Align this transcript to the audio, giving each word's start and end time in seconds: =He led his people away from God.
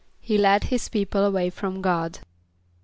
=He 0.19 0.35
led 0.39 0.63
his 0.63 0.89
people 0.89 1.23
away 1.23 1.51
from 1.51 1.79
God. 1.79 2.21